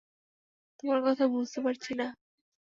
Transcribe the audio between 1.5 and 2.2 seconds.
পারছি না।